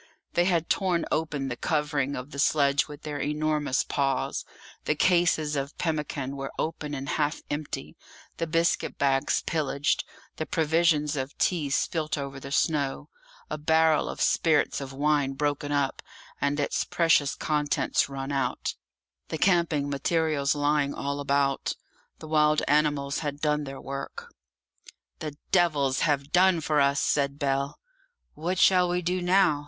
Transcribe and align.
They 0.33 0.45
had 0.45 0.67
torn 0.67 1.05
open 1.11 1.47
the 1.47 1.55
covering 1.55 2.15
of 2.15 2.31
the 2.31 2.39
sledge 2.39 2.87
with 2.87 3.03
their 3.03 3.19
enormous 3.21 3.83
paws; 3.83 4.43
the 4.85 4.95
cases 4.95 5.55
of 5.55 5.77
pemmican 5.77 6.35
were 6.35 6.51
open, 6.57 6.95
and 6.95 7.07
half 7.07 7.43
empty; 7.51 7.95
the 8.37 8.47
biscuit 8.47 8.97
bags 8.97 9.43
pillaged, 9.45 10.03
the 10.37 10.47
provisions 10.47 11.15
of 11.15 11.37
tea 11.37 11.69
spilt 11.69 12.17
over 12.17 12.39
the 12.39 12.51
snow, 12.51 13.09
a 13.47 13.59
barrel 13.59 14.09
of 14.09 14.21
spirits 14.21 14.81
of 14.81 14.91
wine 14.91 15.33
broken 15.33 15.71
up, 15.71 16.01
and 16.41 16.59
its 16.59 16.83
precious 16.83 17.35
contents 17.35 18.09
run 18.09 18.31
out; 18.31 18.73
the 19.27 19.37
camping 19.37 19.87
materials 19.87 20.55
lying 20.55 20.95
all 20.95 21.19
about. 21.19 21.73
The 22.17 22.27
wild 22.27 22.63
animals 22.67 23.19
had 23.19 23.39
done 23.39 23.65
their 23.65 23.79
work. 23.79 24.33
"The 25.19 25.35
devils 25.51 25.99
have 25.99 26.31
done 26.31 26.59
for 26.59 26.81
us!" 26.81 26.99
said 26.99 27.37
Bell. 27.37 27.79
"What 28.33 28.57
shall 28.57 28.89
we 28.89 29.03
do 29.03 29.21
now?" 29.21 29.59